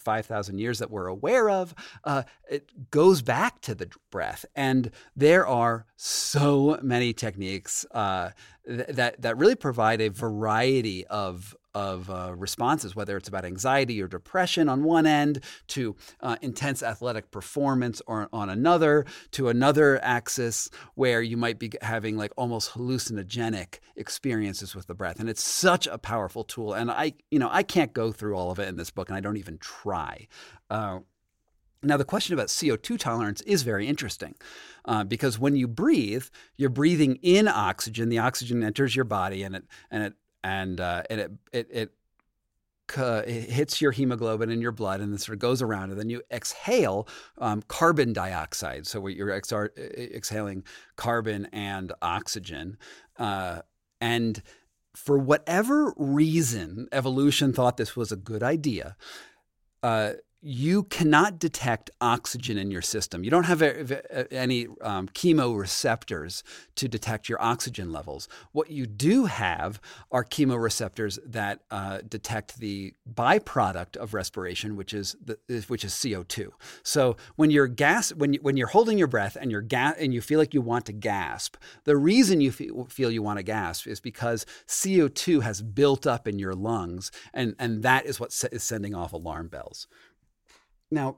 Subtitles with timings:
[0.00, 1.74] 5,000 years that we're aware of,
[2.04, 4.44] uh, it goes back to the breath.
[4.56, 8.30] And there are so many techniques uh,
[8.66, 14.00] th- that, that really provide a variety of of uh, responses, whether it's about anxiety
[14.02, 20.02] or depression on one end, to uh, intense athletic performance or on another, to another
[20.02, 25.20] axis where you might be having like almost hallucinogenic experiences with the breath.
[25.20, 26.74] And it's such a powerful tool.
[26.74, 29.16] And I, you know, I can't go through all of it in this book, and
[29.16, 30.26] I don't even try.
[30.68, 31.00] Uh,
[31.82, 34.34] now, the question about CO2 tolerance is very interesting
[34.84, 36.26] uh, because when you breathe,
[36.56, 38.10] you're breathing in oxygen.
[38.10, 41.92] The oxygen enters your body and it and it and uh, and it it, it
[42.96, 46.10] it hits your hemoglobin in your blood and then sort of goes around, and then
[46.10, 47.06] you exhale
[47.38, 48.86] um, carbon dioxide.
[48.86, 50.64] So you're ex- exhaling
[50.96, 52.76] carbon and oxygen,
[53.18, 53.62] uh,
[54.00, 54.42] and
[54.94, 58.96] for whatever reason, evolution thought this was a good idea.
[59.82, 63.24] Uh, you cannot detect oxygen in your system.
[63.24, 63.60] You don't have
[64.30, 66.42] any um, chemoreceptors
[66.76, 68.26] to detect your oxygen levels.
[68.52, 75.14] What you do have are chemoreceptors that uh, detect the byproduct of respiration, which is
[75.22, 76.48] the, which is CO2.
[76.82, 80.14] So when you're gas, when you, when you're holding your breath and you're ga- and
[80.14, 83.42] you feel like you want to gasp, the reason you feel, feel you want to
[83.42, 88.30] gasp is because CO2 has built up in your lungs, and and that is what
[88.52, 89.86] is sending off alarm bells.
[90.90, 91.16] Now,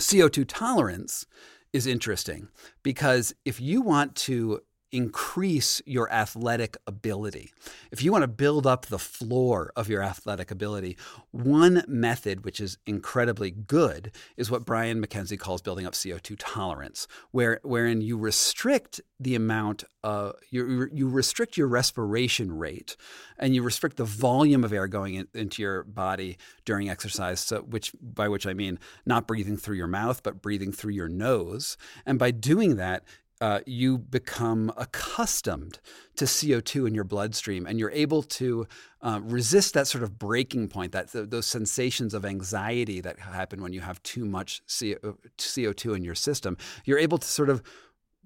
[0.00, 1.26] CO2 tolerance
[1.72, 2.48] is interesting
[2.82, 4.60] because if you want to
[4.94, 7.52] increase your athletic ability.
[7.90, 10.96] If you want to build up the floor of your athletic ability,
[11.32, 17.08] one method which is incredibly good is what Brian McKenzie calls building up CO2 tolerance,
[17.32, 22.96] where wherein you restrict the amount uh, you you restrict your respiration rate
[23.38, 27.62] and you restrict the volume of air going in, into your body during exercise so
[27.62, 31.78] which by which I mean not breathing through your mouth but breathing through your nose
[32.04, 33.04] and by doing that
[33.40, 35.80] uh, you become accustomed
[36.16, 38.66] to CO2 in your bloodstream and you're able to
[39.02, 43.60] uh, resist that sort of breaking point, that th- those sensations of anxiety that happen
[43.60, 46.56] when you have too much CO2 in your system.
[46.84, 47.62] You're able to sort of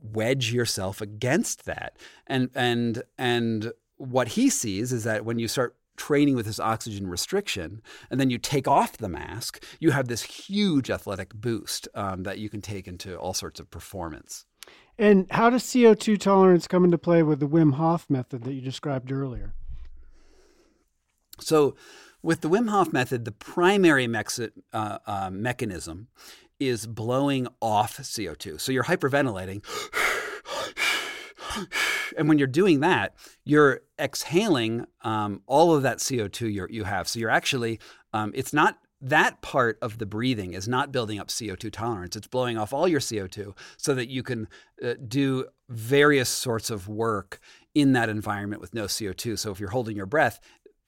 [0.00, 1.96] wedge yourself against that.
[2.26, 7.08] And, and, and what he sees is that when you start training with this oxygen
[7.08, 12.22] restriction, and then you take off the mask, you have this huge athletic boost um,
[12.22, 14.44] that you can take into all sorts of performance.
[14.98, 18.60] And how does CO2 tolerance come into play with the Wim Hof method that you
[18.60, 19.54] described earlier?
[21.38, 21.76] So,
[22.20, 26.08] with the Wim Hof method, the primary uh, uh, mechanism
[26.58, 28.60] is blowing off CO2.
[28.60, 29.64] So, you're hyperventilating.
[32.18, 33.14] and when you're doing that,
[33.44, 37.06] you're exhaling um, all of that CO2 you you have.
[37.08, 37.78] So, you're actually,
[38.12, 42.16] um, it's not that part of the breathing is not building up CO2 tolerance.
[42.16, 44.48] It's blowing off all your CO2 so that you can
[44.82, 47.40] uh, do various sorts of work
[47.74, 49.38] in that environment with no CO2.
[49.38, 50.40] So if you're holding your breath,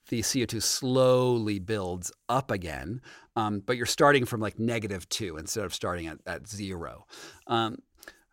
[0.09, 3.01] the CO2 slowly builds up again,
[3.37, 7.05] um, but you're starting from like negative two instead of starting at, at zero.
[7.47, 7.77] Um,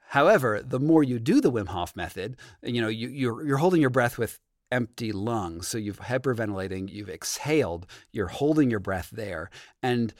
[0.08, 3.80] however, the more you do the Wim Hof method, you know, you, you're, you're holding
[3.80, 4.40] your breath with
[4.70, 5.68] empty lungs.
[5.68, 9.50] So you've hyperventilating, you've exhaled, you're holding your breath there.
[9.82, 10.14] And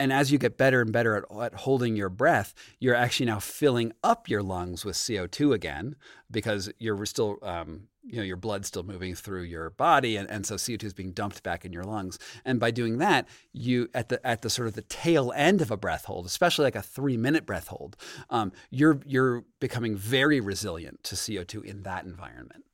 [0.00, 3.38] and as you get better and better at, at, holding your breath, you're actually now
[3.38, 5.94] filling up your lungs with CO2 again
[6.30, 10.44] because you're still, um, you know, your blood's still moving through your body, and, and
[10.44, 12.18] so CO2 is being dumped back in your lungs.
[12.44, 15.70] And by doing that, you at the at the sort of the tail end of
[15.70, 17.96] a breath hold, especially like a three minute breath hold,
[18.30, 22.64] um, you're you're becoming very resilient to CO2 in that environment.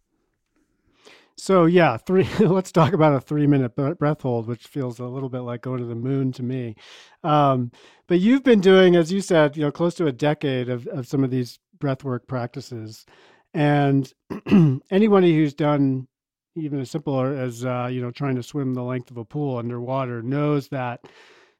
[1.40, 2.28] So yeah, three.
[2.40, 5.86] let's talk about a three-minute breath hold, which feels a little bit like going to
[5.86, 6.76] the moon to me.
[7.24, 7.72] Um,
[8.06, 11.06] but you've been doing, as you said, you know, close to a decade of of
[11.06, 13.06] some of these breathwork practices,
[13.54, 14.12] and
[14.90, 16.08] anybody who's done
[16.56, 19.56] even as simple as uh, you know trying to swim the length of a pool
[19.56, 21.00] underwater knows that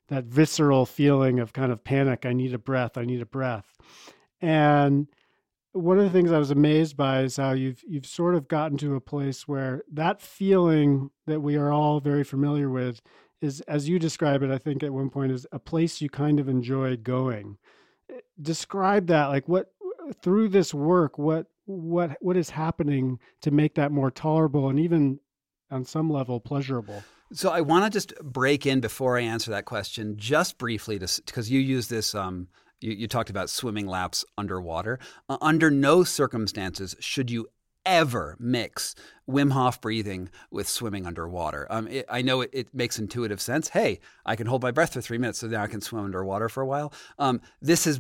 [0.09, 2.27] that visceral feeling of kind of panic.
[2.27, 2.99] I need a breath.
[2.99, 3.73] I need a breath,
[4.43, 5.09] and
[5.73, 8.77] one of the things I was amazed by is how you've you've sort of gotten
[8.79, 13.01] to a place where that feeling that we are all very familiar with
[13.41, 16.41] is, as you describe it, I think at one point is a place you kind
[16.41, 17.57] of enjoy going.
[18.11, 19.73] Eh, describe that, like what
[20.23, 25.21] through this work, what what what is happening to make that more tolerable and even
[25.71, 27.03] on some level pleasurable.
[27.33, 31.49] So I want to just break in before I answer that question, just briefly, because
[31.49, 32.49] you use this um,
[32.81, 34.99] you, you talked about swimming laps underwater.
[35.29, 37.49] Uh, under no circumstances should you
[37.87, 38.95] ever mix
[39.29, 41.67] Wim Hof breathing with swimming underwater.
[41.71, 43.69] Um, it, I know it, it, makes intuitive sense.
[43.69, 46.49] Hey, I can hold my breath for three minutes, so now I can swim underwater
[46.49, 46.93] for a while.
[47.19, 47.89] Um, this has